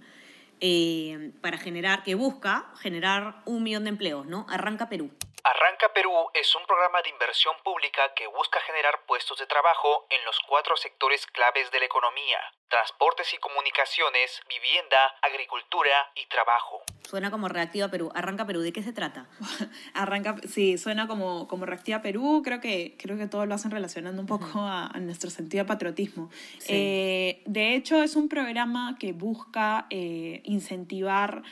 eh, 0.62 1.32
para 1.42 1.58
generar, 1.58 2.04
que 2.04 2.16
busca 2.16 2.72
generar 2.80 3.42
un 3.46 3.64
millón 3.64 3.84
de 3.84 3.90
empleos, 3.90 4.26
¿no? 4.26 4.46
Arranca 4.50 4.90
Perú. 4.90 5.12
Arranca 5.46 5.94
Perú 5.94 6.12
es 6.34 6.56
un 6.56 6.66
programa 6.66 7.04
de 7.04 7.12
inversión 7.12 7.54
pública 7.64 8.16
que 8.16 8.26
busca 8.26 8.60
generar 8.62 9.02
puestos 9.06 9.38
de 9.38 9.46
trabajo 9.46 10.08
en 10.10 10.26
los 10.26 10.40
cuatro 10.40 10.76
sectores 10.76 11.28
claves 11.28 11.70
de 11.70 11.80
la 11.80 11.86
economía, 11.86 12.40
transportes 12.68 13.32
y 13.32 13.38
comunicaciones, 13.38 14.42
vivienda, 14.50 15.14
agricultura 15.22 16.12
y 16.16 16.26
trabajo. 16.26 16.82
Suena 17.08 17.30
como 17.30 17.48
Reactiva 17.48 17.90
Perú. 17.90 18.12
Arranca 18.16 18.48
Perú, 18.48 18.62
¿de 18.62 18.74
qué 18.74 18.82
se 18.82 18.92
trata? 18.92 19.30
Arranca, 19.94 20.36
sí, 20.50 20.80
suena 20.80 21.08
como, 21.08 21.48
como 21.48 21.68
Reactiva 21.68 22.02
Perú. 22.02 22.42
Creo 22.44 22.60
que, 22.60 22.98
creo 22.98 23.16
que 23.16 23.28
todos 23.28 23.48
lo 23.48 23.54
hacen 23.54 23.70
relacionando 23.70 24.22
un 24.22 24.28
poco 24.28 24.48
a, 24.56 24.92
nuestro 25.00 25.30
sentido 25.30 25.64
de 25.64 25.68
patriotismo. 25.68 26.32
Eh, 26.68 27.44
de 27.46 27.76
hecho, 27.76 28.02
es 28.02 28.16
un 28.16 28.30
programa 28.30 28.98
que 29.00 29.14
busca 29.14 29.86
eh, 29.92 30.42
incentivar 30.46 31.44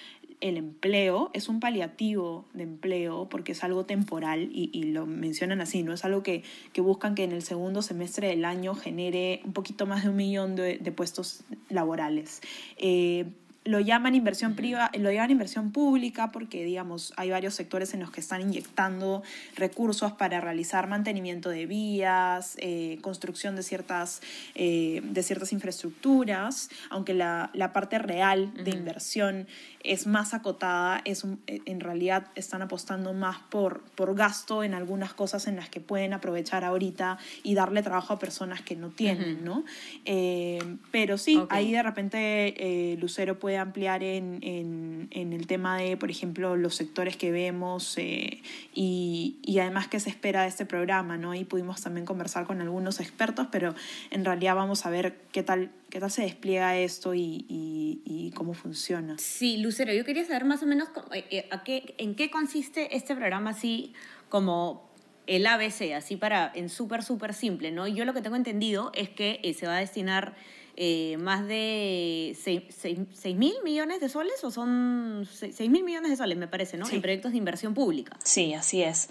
el 0.43 0.57
empleo 0.57 1.31
es 1.33 1.47
un 1.47 1.61
paliativo 1.61 2.45
de 2.53 2.63
empleo 2.63 3.29
porque 3.29 3.53
es 3.53 3.63
algo 3.63 3.85
temporal 3.85 4.49
y, 4.51 4.83
lo 4.83 5.05
mencionan 5.05 5.61
así, 5.61 5.83
¿no? 5.83 5.93
Es 5.93 6.03
algo 6.03 6.21
que, 6.21 6.43
que, 6.73 6.81
buscan 6.81 7.15
que 7.15 7.23
en 7.23 7.31
el 7.31 7.43
segundo 7.43 7.81
semestre 7.81 8.27
del 8.27 8.43
año 8.43 8.75
genere 8.75 9.41
un 9.45 9.53
poquito 9.53 9.85
más 9.85 10.03
de 10.03 10.09
un 10.09 10.17
millón 10.17 10.57
de, 10.57 10.79
de 10.79 10.91
puestos 10.91 11.45
laborales. 11.69 12.41
Eh, 12.75 13.25
lo 13.65 13.79
llaman 13.79 14.15
inversión 14.15 14.55
privada, 14.55 14.91
lo 14.97 15.11
llaman 15.11 15.31
inversión 15.31 15.71
pública 15.71 16.31
porque, 16.31 16.63
digamos, 16.65 17.13
hay 17.15 17.29
varios 17.29 17.53
sectores 17.53 17.93
en 17.93 18.01
los 18.01 18.11
que 18.11 18.19
están 18.19 18.41
inyectando 18.41 19.23
recursos 19.55 20.11
para 20.13 20.41
realizar 20.41 20.87
mantenimiento 20.87 21.49
de 21.49 21.65
vías, 21.65 22.55
eh, 22.59 22.97
construcción 23.01 23.55
de 23.55 23.63
ciertas, 23.63 24.21
eh, 24.55 25.01
de 25.03 25.23
ciertas 25.23 25.53
infraestructuras, 25.53 26.69
aunque 26.89 27.13
la, 27.13 27.51
la 27.53 27.71
parte 27.71 27.99
real 27.99 28.53
de 28.63 28.71
inversión 28.71 29.47
es 29.83 30.07
más 30.07 30.33
acotada, 30.33 31.01
es 31.05 31.25
en 31.47 31.79
realidad 31.79 32.27
están 32.35 32.61
apostando 32.61 33.13
más 33.13 33.37
por, 33.49 33.81
por 33.95 34.15
gasto 34.15 34.63
en 34.63 34.73
algunas 34.73 35.13
cosas 35.13 35.47
en 35.47 35.57
las 35.57 35.69
que 35.69 35.81
pueden 35.81 36.13
aprovechar 36.13 36.63
ahorita 36.63 37.17
y 37.43 37.53
darle 37.53 37.83
trabajo 37.83 38.13
a 38.13 38.19
personas 38.19 38.61
que 38.61 38.75
no 38.75 38.89
tienen, 38.89 39.43
¿no? 39.43 39.65
Eh, 40.05 40.59
pero 40.91 41.17
sí, 41.17 41.41
ahí 41.49 41.73
de 41.73 41.83
repente 41.83 42.97
Lucero 42.99 43.39
puede 43.39 43.52
ampliar 43.57 44.03
en, 44.03 44.39
en, 44.41 45.33
el 45.33 45.47
tema 45.47 45.77
de, 45.77 45.97
por 45.97 46.11
ejemplo, 46.11 46.55
los 46.55 46.75
sectores 46.75 47.17
que 47.17 47.31
vemos 47.31 47.97
eh, 47.97 48.41
y, 48.73 49.37
y, 49.43 49.59
además 49.59 49.87
qué 49.87 49.99
se 49.99 50.09
espera 50.09 50.43
de 50.43 50.47
este 50.47 50.65
programa, 50.65 51.17
¿no? 51.17 51.33
Y 51.35 51.43
pudimos 51.43 51.81
también 51.81 52.05
conversar 52.05 52.45
con 52.45 52.61
algunos 52.61 52.99
expertos, 52.99 53.47
pero 53.51 53.73
en 54.11 54.25
realidad 54.25 54.55
vamos 54.55 54.85
a 54.85 54.89
ver 54.89 55.15
qué 55.31 55.43
tal, 55.43 55.71
qué 55.89 55.99
tal 55.99 56.11
se 56.11 56.23
despliega 56.23 56.77
esto 56.77 57.13
y, 57.13 57.45
y, 57.49 58.31
cómo 58.35 58.53
funciona. 58.53 59.15
Sí, 59.19 59.57
Lucero, 59.57 59.93
yo 59.93 60.03
quería 60.05 60.25
saber 60.25 60.45
más 60.45 60.63
o 60.63 60.65
menos 60.65 60.89
eh, 61.13 61.25
eh, 61.29 61.47
a 61.51 61.63
qué, 61.63 61.93
en 61.97 62.15
qué 62.15 62.31
consiste 62.31 62.95
este 62.95 63.15
programa 63.15 63.51
así 63.51 63.93
como 64.29 64.89
el 65.27 65.45
ABC, 65.45 65.93
así 65.95 66.15
para, 66.15 66.51
en 66.55 66.69
súper, 66.69 67.03
súper 67.03 67.33
simple, 67.33 67.71
¿no? 67.71 67.87
Yo 67.87 68.05
lo 68.05 68.13
que 68.13 68.21
tengo 68.21 68.35
entendido 68.35 68.91
es 68.93 69.09
que 69.09 69.39
se 69.57 69.67
va 69.67 69.77
a 69.77 69.79
destinar 69.79 70.35
eh, 70.75 71.17
más 71.17 71.47
de 71.47 72.35
6 72.41 73.35
mil 73.35 73.53
millones 73.63 73.99
de 73.99 74.09
soles 74.09 74.43
o 74.43 74.49
son 74.49 75.27
6 75.31 75.69
mil 75.69 75.83
millones 75.83 76.09
de 76.09 76.17
soles, 76.17 76.37
me 76.37 76.47
parece, 76.47 76.77
¿no? 76.77 76.89
En 76.89 77.01
proyectos 77.01 77.31
de 77.31 77.37
inversión 77.37 77.75
pública. 77.75 78.17
Sí, 78.23 78.55
así 78.55 78.81
es. 78.81 79.09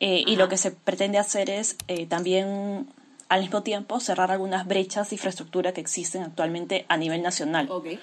Eh, 0.00 0.22
y 0.26 0.36
lo 0.36 0.48
que 0.48 0.58
se 0.58 0.70
pretende 0.70 1.18
hacer 1.18 1.48
es 1.48 1.76
eh, 1.88 2.06
también 2.06 2.88
al 3.28 3.40
mismo 3.40 3.62
tiempo 3.62 4.00
cerrar 4.00 4.30
algunas 4.30 4.66
brechas 4.66 5.08
de 5.10 5.16
infraestructura 5.16 5.72
que 5.72 5.80
existen 5.80 6.22
actualmente 6.22 6.84
a 6.88 6.96
nivel 6.96 7.22
nacional. 7.22 7.68
Okay. 7.70 7.98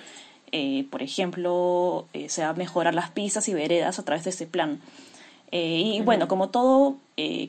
por 0.90 1.02
ejemplo, 1.02 2.08
se 2.28 2.42
va 2.42 2.50
a 2.50 2.54
mejorar 2.54 2.96
las 2.96 3.12
pistas 3.12 3.48
y 3.50 3.54
veredas 3.54 4.00
a 4.00 4.04
través 4.04 4.24
de 4.24 4.30
este 4.32 4.48
plan. 4.48 4.82
y 5.52 6.02
bueno, 6.02 6.28
como 6.28 6.50
todo, 6.50 6.98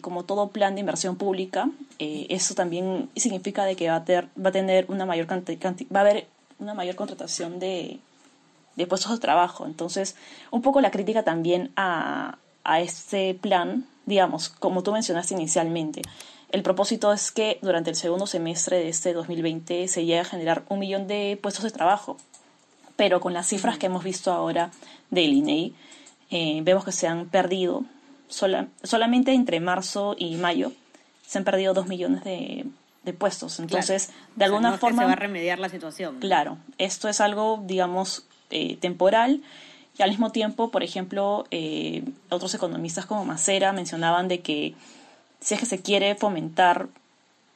como 0.01 0.25
todo 0.25 0.51
plan 0.51 0.75
de 0.75 0.81
inversión 0.81 1.17
pública, 1.17 1.69
eh, 1.99 2.27
eso 2.31 2.55
también 2.55 3.11
significa 3.17 3.65
de 3.65 3.75
que 3.75 3.89
va 3.89 3.97
a, 3.97 4.05
ter, 4.05 4.29
va 4.39 4.51
a 4.51 4.53
tener 4.53 4.87
una 4.89 5.07
mayor 5.07 5.27
va 5.29 5.99
a 5.99 6.03
haber 6.03 6.29
una 6.59 6.73
mayor 6.73 6.95
contratación 6.95 7.59
de, 7.59 7.99
de, 8.77 8.87
puestos 8.87 9.13
de 9.13 9.19
trabajo. 9.19 9.67
Entonces, 9.67 10.15
un 10.53 10.63
poco 10.63 10.81
la 10.81 10.93
crítica 10.93 11.25
también 11.25 11.73
a, 11.75 12.39
a 12.63 12.81
este 12.81 13.35
plan, 13.35 13.87
digamos, 14.05 14.49
como 14.51 14.85
tú 14.85 14.93
mencionaste 14.93 15.35
inicialmente. 15.35 16.03
El 16.51 16.63
propósito 16.63 17.13
es 17.13 17.33
que 17.33 17.59
durante 17.61 17.91
el 17.91 17.97
segundo 17.97 18.27
semestre 18.29 18.79
de 18.79 18.89
este 18.89 19.13
2020 19.13 19.89
se 19.89 20.05
llegue 20.05 20.21
a 20.21 20.25
generar 20.25 20.63
un 20.69 20.79
millón 20.79 21.09
de 21.09 21.39
puestos 21.43 21.65
de 21.65 21.73
trabajo. 21.73 22.17
Pero 22.95 23.21
con 23.21 23.35
las 23.35 23.49
cifras 23.49 23.79
que 23.79 23.87
hemos 23.87 24.05
visto 24.05 24.33
ahora 24.33 24.71
del 25.11 25.33
INEI, 25.33 25.75
e 26.31 26.59
eh, 26.59 26.61
vemos 26.63 26.85
que 26.85 26.93
se 26.93 27.07
han 27.07 27.27
perdido 27.27 27.85
sola, 28.29 28.69
solamente 28.83 29.33
entre 29.33 29.61
marzo 29.61 30.15
y 30.19 30.37
mayo 30.37 30.73
se 31.27 31.39
han 31.39 31.45
perdido 31.45 31.75
dos 31.75 31.89
millones 31.89 32.25
de, 32.25 32.67
puestos. 33.19 33.61
Entonces, 33.61 34.11
de 34.35 34.45
alguna 34.45 34.79
forma... 34.79 35.03
se 35.03 35.07
va 35.07 35.13
a 35.13 35.17
remediar 35.17 35.61
la 35.61 35.69
situación. 35.69 36.19
Claro, 36.19 36.59
esto 36.79 37.09
es 37.09 37.21
algo, 37.21 37.63
digamos, 37.65 38.27
eh, 38.51 38.77
temporal. 38.81 39.43
Y 39.97 40.03
al 40.03 40.11
mismo 40.11 40.33
tiempo, 40.33 40.71
por 40.71 40.83
ejemplo, 40.83 41.47
eh, 41.53 42.03
otros 42.31 42.53
economistas 42.55 43.07
como 43.07 43.25
Macera 43.25 43.73
mencionaban 43.73 44.27
de 44.27 44.41
que 44.41 44.75
si 45.41 45.55
es 45.55 45.61
que 45.61 45.67
se 45.67 45.81
quiere 45.83 46.17
fomentar 46.17 46.89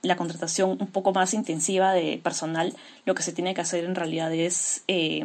la 0.03 0.17
contratación 0.17 0.79
un 0.81 0.87
poco 0.87 1.13
más 1.13 1.35
intensiva 1.35 1.93
de 1.93 2.21
personal, 2.23 2.75
lo 3.05 3.15
que 3.15 3.23
se 3.23 3.33
tiene 3.33 3.55
que 3.55 3.61
hacer 3.61 3.85
en 3.85 3.95
realidad 3.95 4.33
es 4.33 4.83
eh, 4.89 5.25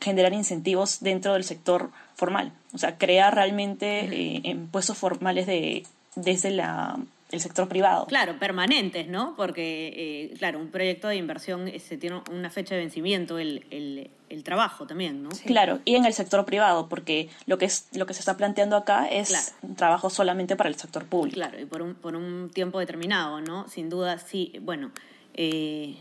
generar 0.00 0.32
incentivos 0.32 1.00
dentro 1.00 1.34
del 1.34 1.44
sector 1.44 1.90
formal, 2.14 2.52
o 2.74 2.78
sea, 2.78 2.98
crear 2.98 3.34
realmente 3.34 4.58
puestos 4.70 4.98
formales 4.98 5.46
de, 5.46 5.84
desde 6.16 6.50
la 6.50 6.98
el 7.30 7.40
sector 7.40 7.68
privado. 7.68 8.06
Claro, 8.06 8.38
permanentes, 8.38 9.08
¿no? 9.08 9.34
Porque, 9.36 9.92
eh, 10.32 10.34
claro, 10.38 10.58
un 10.58 10.68
proyecto 10.68 11.08
de 11.08 11.16
inversión 11.16 11.68
eh, 11.68 11.78
se 11.78 11.96
tiene 11.96 12.22
una 12.30 12.50
fecha 12.50 12.74
de 12.74 12.80
vencimiento, 12.80 13.38
el, 13.38 13.64
el, 13.70 14.10
el 14.28 14.44
trabajo 14.44 14.86
también, 14.86 15.22
¿no? 15.22 15.30
Claro, 15.46 15.80
y 15.84 15.94
en 15.94 16.04
el 16.04 16.12
sector 16.12 16.44
privado, 16.44 16.88
porque 16.88 17.28
lo 17.46 17.58
que, 17.58 17.66
es, 17.66 17.88
lo 17.92 18.06
que 18.06 18.14
se 18.14 18.20
está 18.20 18.36
planteando 18.36 18.76
acá 18.76 19.06
es 19.08 19.54
un 19.62 19.76
trabajo 19.76 20.10
solamente 20.10 20.56
para 20.56 20.68
el 20.68 20.76
sector 20.76 21.06
público. 21.06 21.36
Claro, 21.36 21.60
y 21.60 21.66
por 21.66 21.82
un, 21.82 21.94
por 21.94 22.16
un 22.16 22.50
tiempo 22.52 22.78
determinado, 22.78 23.40
¿no? 23.40 23.68
Sin 23.68 23.88
duda, 23.90 24.18
sí, 24.18 24.52
bueno, 24.62 24.90
eh, 25.34 25.96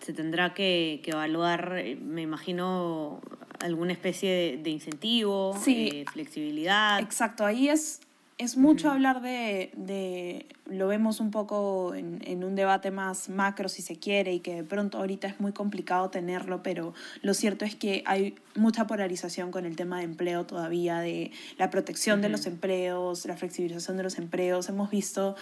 se 0.00 0.12
tendrá 0.12 0.54
que, 0.54 1.00
que, 1.02 1.10
evaluar, 1.10 1.82
me 2.00 2.22
imagino, 2.22 3.20
alguna 3.60 3.92
especie 3.92 4.30
de, 4.30 4.56
de 4.58 4.70
incentivo, 4.70 5.58
sí, 5.60 6.04
flexibilidad. 6.12 7.00
Exacto, 7.00 7.44
ahí 7.44 7.68
es 7.68 8.00
es 8.38 8.56
mucho 8.56 8.88
hablar 8.88 9.20
de, 9.20 9.72
de, 9.74 10.46
lo 10.66 10.86
vemos 10.86 11.18
un 11.18 11.32
poco 11.32 11.94
en, 11.94 12.20
en, 12.24 12.44
un 12.44 12.54
debate 12.54 12.92
más 12.92 13.28
macro 13.28 13.68
si 13.68 13.82
se 13.82 13.98
quiere 13.98 14.32
y 14.32 14.38
que 14.40 14.54
de 14.54 14.64
pronto 14.64 14.98
ahorita 14.98 15.26
es 15.26 15.40
muy 15.40 15.52
complicado 15.52 16.08
tenerlo, 16.08 16.62
pero 16.62 16.94
lo 17.20 17.34
cierto 17.34 17.64
es 17.64 17.74
que 17.74 18.04
hay 18.06 18.36
mucha 18.54 18.86
polarización 18.86 19.50
con 19.50 19.64
el 19.64 19.76
tema 19.76 19.98
de 19.98 20.04
empleo 20.04 20.46
todavía, 20.46 21.00
de 21.00 21.32
la 21.56 21.70
protección 21.70 22.20
de 22.20 22.28
los 22.28 22.46
empleos, 22.46 23.26
la 23.26 23.36
flexibilización 23.36 23.96
de 23.96 24.04
los 24.04 24.18
empleos. 24.18 24.68
Hemos 24.68 24.90
visto 24.90 25.34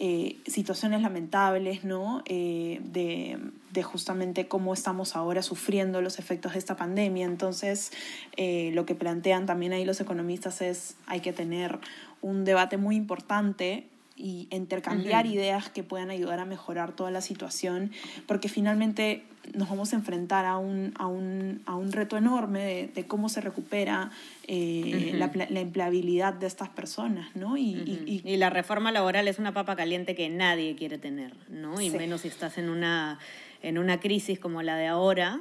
eh, 0.00 0.36
situaciones 0.46 1.02
lamentables, 1.02 1.82
¿no? 1.82 2.22
Eh, 2.26 2.80
de, 2.84 3.38
justamente 3.82 4.48
cómo 4.48 4.74
estamos 4.74 5.14
ahora 5.14 5.40
sufriendo 5.40 6.00
los 6.00 6.18
efectos 6.18 6.54
de 6.54 6.58
esta 6.58 6.76
pandemia. 6.76 7.26
Entonces, 7.26 7.92
eh, 8.36 8.72
lo 8.74 8.84
que 8.86 8.96
plantean 8.96 9.46
también 9.46 9.72
ahí 9.72 9.84
los 9.84 10.00
economistas 10.00 10.62
es 10.62 10.96
hay 11.06 11.20
que 11.20 11.32
tener 11.32 11.78
un 12.20 12.44
debate 12.44 12.76
muy 12.76 12.96
importante 12.96 13.86
y 14.18 14.48
intercambiar 14.50 15.26
ideas 15.26 15.70
que 15.70 15.84
puedan 15.84 16.10
ayudar 16.10 16.40
a 16.40 16.44
mejorar 16.44 16.92
toda 16.92 17.10
la 17.10 17.20
situación, 17.20 17.92
porque 18.26 18.48
finalmente 18.48 19.24
nos 19.54 19.68
vamos 19.68 19.92
a 19.92 19.96
enfrentar 19.96 20.44
a 20.44 20.58
un, 20.58 20.92
a 20.98 21.06
un, 21.06 21.62
a 21.66 21.74
un 21.76 21.92
reto 21.92 22.16
enorme 22.16 22.90
de, 22.92 23.06
cómo 23.06 23.28
se 23.28 23.40
recupera 23.40 24.10
eh, 24.46 25.12
la, 25.14 25.30
la, 25.48 25.60
empleabilidad 25.60 26.34
de 26.34 26.46
estas 26.46 26.68
personas, 26.68 27.34
¿no? 27.34 27.56
Y, 27.56 27.76
y, 28.06 28.22
y, 28.24 28.36
la 28.36 28.50
reforma 28.50 28.92
laboral 28.92 29.28
es 29.28 29.38
una 29.38 29.52
papa 29.52 29.76
caliente 29.76 30.14
que 30.14 30.28
nadie 30.28 30.74
quiere 30.76 30.98
tener, 30.98 31.32
¿no? 31.48 31.80
Y 31.80 31.90
menos 31.90 32.22
si 32.22 32.28
estás 32.28 32.58
en 32.58 32.68
una, 32.68 33.18
en 33.62 33.78
una 33.78 34.00
crisis 34.00 34.38
como 34.38 34.62
la 34.62 34.76
de 34.76 34.88
ahora. 34.88 35.40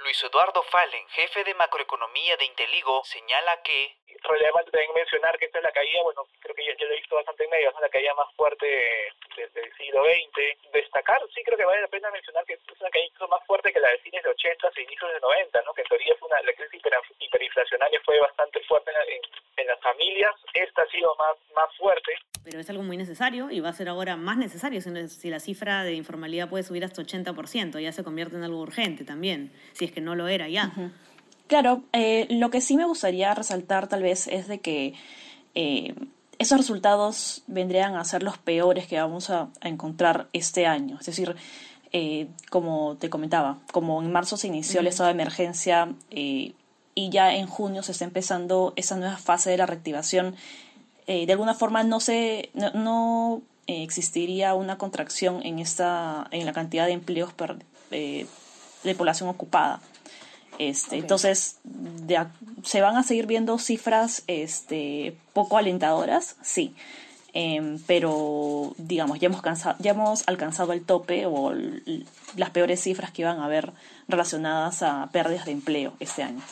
Luis 0.00 0.22
Eduardo 0.22 0.62
Fallen, 0.70 1.04
jefe 1.08 1.42
de 1.44 1.54
macroeconomía 1.54 2.36
de 2.36 2.44
Inteligo, 2.44 3.02
señala 3.04 3.60
que 3.64 3.97
relevante 4.22 4.70
también 4.70 4.92
mencionar 4.94 5.38
que 5.38 5.46
esta 5.46 5.58
es 5.58 5.64
la 5.64 5.72
caída, 5.72 6.02
bueno, 6.02 6.26
creo 6.40 6.54
que 6.54 6.64
ya, 6.64 6.74
lo 6.78 6.92
he 6.92 6.96
visto 6.96 7.16
bastante 7.16 7.44
en 7.44 7.50
medios, 7.50 7.74
la 7.80 7.88
caída 7.88 8.14
más 8.14 8.32
fuerte 8.34 8.66
desde 9.36 9.60
el 9.64 9.72
siglo 9.76 10.04
XX. 10.04 10.72
Destacar, 10.72 11.20
sí 11.34 11.42
creo 11.44 11.58
que 11.58 11.64
vale 11.64 11.82
la 11.82 11.88
pena 11.88 12.10
mencionar 12.10 12.44
que 12.44 12.54
es 12.54 12.80
una 12.80 12.90
caída 12.90 13.26
más 13.28 13.44
fuerte 13.46 13.72
que 13.72 13.80
la 13.80 13.90
de 13.90 13.98
fines 13.98 14.22
de 14.22 14.30
80 14.30 14.70
e 14.76 14.82
inicios 14.82 15.12
de 15.12 15.20
90, 15.20 15.62
¿no? 15.62 15.72
que 15.74 15.82
en 15.82 15.88
teoría 15.88 16.14
fue 16.18 16.28
una, 16.28 16.42
la 16.42 16.52
crisis 16.52 16.82
hiperinflacionaria 17.20 18.00
fue 18.04 18.18
bastante 18.20 18.60
fuerte 18.64 18.90
en, 18.90 19.20
en, 19.56 19.66
las 19.66 19.80
familias, 19.80 20.32
esta 20.54 20.82
ha 20.82 20.86
sido 20.86 21.14
más, 21.16 21.36
más 21.54 21.74
fuerte. 21.76 22.12
Pero 22.44 22.60
es 22.60 22.70
algo 22.70 22.82
muy 22.82 22.96
necesario 22.96 23.50
y 23.50 23.60
va 23.60 23.70
a 23.70 23.72
ser 23.72 23.88
ahora 23.88 24.16
más 24.16 24.36
necesario 24.36 24.80
si 24.80 25.30
la 25.30 25.40
cifra 25.40 25.84
de 25.84 25.94
informalidad 25.94 26.48
puede 26.48 26.64
subir 26.64 26.84
hasta 26.84 27.02
80%, 27.02 27.80
ya 27.80 27.92
se 27.92 28.04
convierte 28.04 28.36
en 28.36 28.44
algo 28.44 28.60
urgente 28.60 29.04
también, 29.04 29.52
si 29.72 29.84
es 29.84 29.92
que 29.92 30.00
no 30.00 30.14
lo 30.14 30.28
era 30.28 30.48
ya. 30.48 30.72
Claro, 31.48 31.82
eh, 31.94 32.26
lo 32.28 32.50
que 32.50 32.60
sí 32.60 32.76
me 32.76 32.84
gustaría 32.84 33.34
resaltar 33.34 33.88
tal 33.88 34.02
vez 34.02 34.28
es 34.28 34.48
de 34.48 34.60
que 34.60 34.92
eh, 35.54 35.94
esos 36.38 36.58
resultados 36.58 37.42
vendrían 37.46 37.96
a 37.96 38.04
ser 38.04 38.22
los 38.22 38.36
peores 38.36 38.86
que 38.86 39.00
vamos 39.00 39.30
a, 39.30 39.48
encontrar 39.62 40.28
este 40.34 40.66
año. 40.66 40.98
Es 41.00 41.06
decir, 41.06 41.36
eh, 41.92 42.28
como 42.50 42.96
te 42.98 43.08
comentaba, 43.08 43.58
como 43.72 44.02
en 44.02 44.12
marzo 44.12 44.36
se 44.36 44.48
inició 44.48 44.80
el 44.80 44.88
estado 44.88 45.06
de 45.06 45.14
emergencia 45.14 45.94
y 46.10 46.54
ya 46.94 47.34
en 47.34 47.46
junio 47.46 47.82
se 47.82 47.92
está 47.92 48.04
empezando 48.04 48.74
esa 48.76 48.96
nueva 48.96 49.16
fase 49.16 49.48
de 49.50 49.56
la 49.56 49.66
reactivación, 49.66 50.36
de 51.06 51.32
alguna 51.32 51.54
forma 51.54 51.82
no 51.82 52.00
se 52.00 52.50
no, 52.74 53.40
existiría 53.66 54.54
una 54.54 54.76
contracción 54.76 55.40
en 55.46 55.60
esta 55.60 56.26
en 56.30 56.44
la 56.44 56.52
cantidad 56.52 56.84
de 56.86 56.92
empleos 56.92 57.32
de 57.90 58.26
población 58.94 59.30
ocupada. 59.30 59.80
Este, 60.58 60.96
Entonces, 60.96 61.60
se 62.64 62.80
van 62.80 62.96
a 62.96 63.04
seguir 63.04 63.26
viendo 63.26 63.58
cifras 63.58 64.24
este, 64.26 65.16
poco 65.32 65.56
alentadoras, 65.56 66.36
sí. 66.42 66.74
Em, 67.32 67.78
pero 67.86 68.74
digamos, 68.78 69.20
ya 69.20 69.26
hemos, 69.26 69.42
ya 69.78 69.90
hemos 69.90 70.26
alcanzado 70.26 70.72
el 70.72 70.82
tope 70.82 71.26
o 71.26 71.54
las 72.36 72.50
peores 72.50 72.80
cifras 72.80 73.12
que 73.12 73.22
iban 73.22 73.38
a 73.38 73.44
haber 73.44 73.72
relacionadas 74.08 74.82
a 74.82 75.08
pérdidas 75.12 75.44
de 75.44 75.52
empleo 75.52 75.92
este 76.00 76.24
año. 76.24 76.42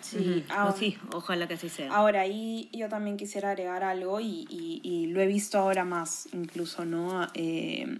Sí, 0.00 0.44
ahora, 0.48 0.74
sí, 0.76 0.98
ojalá 1.12 1.46
que 1.46 1.54
así 1.54 1.68
sea. 1.68 1.92
Ahora, 1.92 2.22
ahí 2.22 2.68
yo 2.72 2.88
también 2.88 3.16
quisiera 3.16 3.50
agregar 3.50 3.84
algo 3.84 4.18
y, 4.18 4.46
y, 4.50 5.06
lo 5.08 5.20
he 5.20 5.26
visto 5.26 5.58
ahora 5.58 5.84
más, 5.84 6.28
incluso, 6.32 6.84
¿no? 6.84 7.28
Eh, 7.34 7.98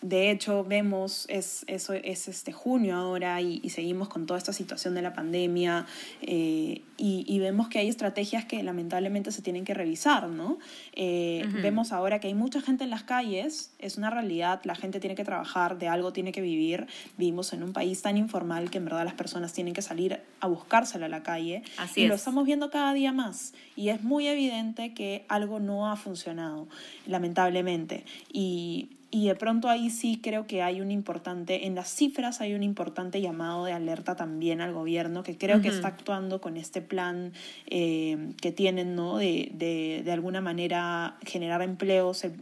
de 0.00 0.30
hecho, 0.30 0.62
vemos, 0.62 1.26
es, 1.28 1.64
eso 1.66 1.92
es 1.92 2.28
este 2.28 2.52
junio 2.52 2.94
ahora 2.94 3.40
y, 3.40 3.68
seguimos 3.68 4.08
con 4.08 4.26
toda 4.26 4.38
esta 4.38 4.52
situación 4.52 4.94
de 4.94 5.02
la 5.02 5.12
pandemia 5.12 5.86
eh, 6.22 6.82
y, 6.96 7.38
vemos 7.40 7.68
que 7.68 7.80
hay 7.80 7.88
estrategias 7.88 8.44
que 8.44 8.62
lamentablemente 8.62 9.32
se 9.32 9.42
tienen 9.42 9.64
que 9.64 9.74
revisar, 9.74 10.28
¿no? 10.28 10.58
Eh, 10.92 11.44
vemos 11.62 11.92
ahora 11.92 12.20
que 12.20 12.28
hay 12.28 12.34
mucha 12.34 12.60
gente 12.60 12.84
en 12.84 12.90
las 12.90 13.02
calles, 13.02 13.72
es 13.78 13.98
una 13.98 14.10
realidad, 14.10 14.60
la 14.64 14.74
gente 14.76 15.00
tiene 15.00 15.16
que 15.16 15.24
trabajar, 15.24 15.78
de 15.78 15.88
algo 15.88 16.12
tiene 16.12 16.30
que 16.30 16.40
vivir, 16.40 16.86
vivimos 17.16 17.52
en 17.52 17.64
un 17.64 17.72
país 17.72 18.00
tan 18.02 18.16
informal 18.16 18.70
que 18.70 18.78
en 18.78 18.84
verdad 18.84 19.04
las 19.04 19.14
personas 19.14 19.52
tienen 19.52 19.74
que 19.74 19.82
salir 19.82 20.20
a 20.40 20.46
buscársela 20.46 21.06
a 21.06 21.08
la 21.08 21.22
calle 21.22 21.62
y 21.96 22.06
lo 22.06 22.14
estamos 22.14 22.46
viendo 22.46 22.70
cada 22.70 22.92
día 22.92 23.12
más 23.12 23.52
y 23.74 23.88
es 23.88 24.02
muy 24.02 24.28
evidente 24.28 24.94
que 24.94 25.24
algo 25.28 25.58
no 25.60 25.90
ha 25.90 25.96
funcionado, 25.96 26.68
lamentablemente. 27.06 28.04
Y 28.32 28.97
y 29.10 29.26
de 29.26 29.34
pronto 29.34 29.70
ahí 29.70 29.88
sí 29.88 30.20
creo 30.22 30.46
que 30.46 30.62
hay 30.62 30.82
un 30.82 30.90
importante, 30.90 31.66
en 31.66 31.74
las 31.74 31.88
cifras 31.88 32.42
hay 32.42 32.52
un 32.52 32.62
importante 32.62 33.22
llamado 33.22 33.64
de 33.64 33.72
alerta 33.72 34.16
también 34.16 34.60
al 34.60 34.74
gobierno, 34.74 35.22
que 35.22 35.38
creo 35.38 35.62
que 35.62 35.68
está 35.68 35.88
actuando 35.88 36.42
con 36.42 36.58
este 36.58 36.82
plan 36.82 37.32
eh, 37.66 38.32
que 38.42 38.52
tienen, 38.52 38.94
¿no? 38.94 39.16
De, 39.16 39.50
de, 39.54 40.02
de, 40.04 40.12
alguna 40.12 40.42
manera 40.42 41.16
generar 41.24 41.62
empleos 41.62 42.22
el, 42.24 42.34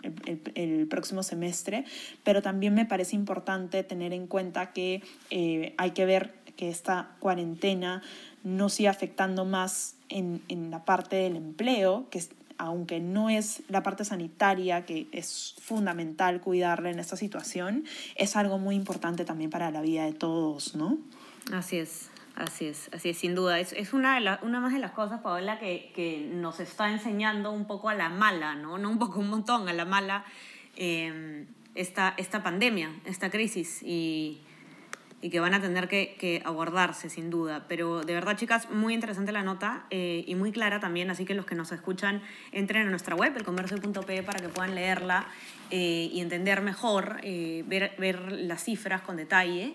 el, 0.56 0.88
próximo 0.88 1.23
semestre, 1.23 1.85
pero 2.25 2.42
también 2.42 2.75
me 2.75 2.85
parece 2.85 3.14
importante 3.14 3.85
tener 3.85 4.12
en 4.12 4.26
cuenta 4.26 4.73
que 4.73 5.02
eh, 5.30 5.73
hay 5.78 5.92
que 5.92 6.04
ver 6.04 6.35
que 6.56 6.68
esta 6.68 7.11
cuarentena 7.20 8.02
no 8.42 8.68
siga 8.70 8.90
afectando 8.90 9.44
más 9.44 9.94
en, 10.08 10.42
en 10.49 10.70
la 10.73 10.85
parte 10.85 11.16
del 11.16 11.37
empleo, 11.37 12.06
que 12.11 12.20
aunque 12.58 13.00
no 13.00 13.30
es 13.30 13.62
la 13.68 13.82
parte 13.82 14.04
sanitaria 14.04 14.84
que 14.84 15.08
es 15.12 15.54
fundamental 15.60 16.40
cuidarla 16.40 16.90
en 16.90 16.98
esta 16.98 17.16
situación, 17.16 17.84
es 18.14 18.36
algo 18.36 18.58
muy 18.58 18.75
importante 18.75 19.25
también 19.25 19.50
para 19.50 19.70
la 19.70 19.80
vida 19.80 20.04
de 20.04 20.12
todos, 20.12 20.75
¿no? 20.75 20.98
Así 21.52 21.78
es. 21.78 22.10
Así 22.34 22.66
es, 22.66 22.90
así 22.92 23.08
es, 23.08 23.16
sin 23.16 23.34
duda. 23.34 23.58
Es, 23.58 23.94
una, 23.94 24.20
de 24.20 24.46
una 24.46 24.60
más 24.60 24.75
de 24.75 24.78
las 24.78 24.90
cosas, 24.90 25.22
Paola, 25.22 25.58
que, 25.58 25.90
que, 25.94 26.28
nos 26.30 26.60
está 26.60 26.92
enseñando 26.92 27.50
un 27.50 27.66
poco 27.66 27.88
a 27.88 27.94
la 27.94 28.10
mala, 28.10 28.54
¿no? 28.54 28.76
No 28.76 28.90
un 28.90 28.98
poco, 28.98 29.20
un 29.20 29.30
montón 29.30 29.66
a 29.70 29.72
la 29.72 29.86
mala 29.86 30.22
eh, 30.76 31.46
esta, 31.75 32.12
esta 32.18 32.42
pandemia, 32.42 32.90
esta 33.06 33.30
crisis. 33.30 33.82
Y, 33.82 34.42
y 35.23 35.30
que 35.30 35.40
van 35.40 35.54
a 35.54 35.61
tener 35.61 35.88
que, 35.88 36.14
que, 36.18 36.42
abordarse 36.44 37.08
sin 37.08 37.30
duda. 37.30 37.64
Pero 37.68 38.02
de 38.02 38.12
verdad, 38.12 38.37
chicas, 38.37 38.70
muy 38.70 38.94
interesante 38.94 39.32
la 39.32 39.42
nota 39.42 39.87
eh, 39.90 40.25
y 40.26 40.35
muy 40.35 40.52
clara 40.52 40.78
también, 40.78 41.11
así 41.11 41.25
que 41.25 41.35
los 41.35 41.46
que 41.46 41.54
nos 41.54 41.73
escuchan 41.73 42.23
entren 42.52 42.87
a 42.87 42.90
nuestra 42.90 43.16
web, 43.16 43.35
elcomercio.pe, 43.37 44.23
para 44.23 44.40
que 44.40 44.49
puedan 44.49 44.75
leerla 44.75 45.26
eh, 45.70 46.11
y 46.12 46.20
entender 46.20 46.61
mejor, 46.61 47.18
eh, 47.23 47.64
ver, 47.66 47.94
ver, 47.99 48.30
las 48.32 48.62
cifras 48.62 49.02
con 49.02 49.16
detalle. 49.16 49.75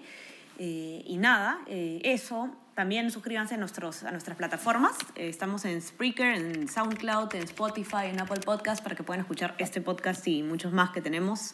y 0.59 1.17
nada, 1.17 1.59
eso. 1.67 2.55
También 2.75 3.11
suscríbanse 3.11 3.55
a, 3.55 3.57
nuestros, 3.57 4.03
a 4.03 4.11
nuestras 4.11 4.37
plataformas. 4.37 4.95
estamos 5.15 5.65
en 5.65 5.81
Spreaker, 5.81 6.35
en 6.35 6.67
SoundCloud, 6.69 7.33
en 7.35 7.43
Spotify, 7.43 8.05
en 8.05 8.19
Apple 8.19 8.41
Podcast 8.45 8.81
para 8.81 8.95
que 8.95 9.03
puedan 9.03 9.21
escuchar 9.21 9.55
este 9.57 9.81
podcast 9.81 10.25
y 10.27 10.43
muchos 10.43 10.71
más 10.71 10.91
que 10.91 11.01
tenemos. 11.01 11.53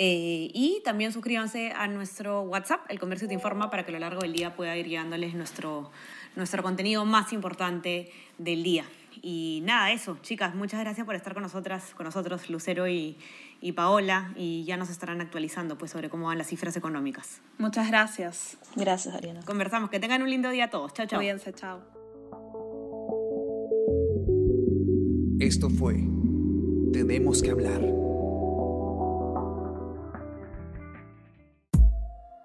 Eh, 0.00 0.52
y 0.54 0.80
también 0.84 1.12
suscríbanse 1.12 1.72
a 1.72 1.88
nuestro 1.88 2.42
WhatsApp, 2.42 2.82
El 2.88 3.00
Comercio 3.00 3.26
Te 3.26 3.34
Informa, 3.34 3.68
para 3.68 3.84
que 3.84 3.90
a 3.90 3.94
lo 3.94 3.98
largo 3.98 4.20
del 4.20 4.32
día 4.32 4.54
pueda 4.54 4.76
ir 4.76 4.86
guiándoles 4.86 5.34
nuestro, 5.34 5.90
nuestro 6.36 6.62
contenido 6.62 7.04
más 7.04 7.32
importante 7.32 8.12
del 8.38 8.62
día. 8.62 8.84
Y 9.22 9.60
nada, 9.64 9.90
eso, 9.90 10.16
chicas, 10.22 10.54
muchas 10.54 10.78
gracias 10.78 11.04
por 11.04 11.16
estar 11.16 11.34
con 11.34 11.42
nosotras, 11.42 11.94
con 11.96 12.04
nosotros, 12.04 12.48
Lucero 12.48 12.86
y, 12.86 13.16
y 13.60 13.72
Paola, 13.72 14.32
y 14.36 14.62
ya 14.62 14.76
nos 14.76 14.88
estarán 14.88 15.20
actualizando 15.20 15.76
pues, 15.76 15.90
sobre 15.90 16.08
cómo 16.08 16.28
van 16.28 16.38
las 16.38 16.46
cifras 16.46 16.76
económicas. 16.76 17.40
Muchas 17.58 17.88
gracias. 17.88 18.56
Gracias, 18.76 19.16
Ariana. 19.16 19.40
Conversamos. 19.42 19.90
Que 19.90 19.98
tengan 19.98 20.22
un 20.22 20.30
lindo 20.30 20.48
día 20.50 20.70
todos. 20.70 20.94
Chao, 20.94 21.06
chao. 21.06 21.18
Cuídense, 21.18 21.52
chao. 21.52 21.80
Esto 25.40 25.70
fue 25.70 26.04
Tenemos 26.92 27.42
que 27.42 27.50
hablar 27.50 28.07